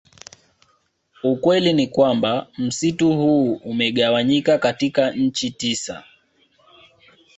[1.23, 6.03] Ukweli ni kwamba msitu huu umegawanyika katika nchi tisa